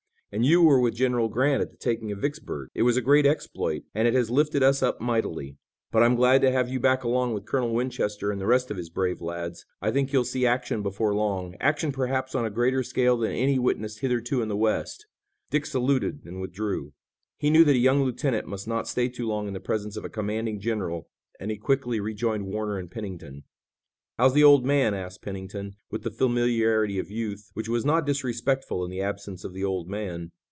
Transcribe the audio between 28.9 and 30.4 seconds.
the absence of the "old man."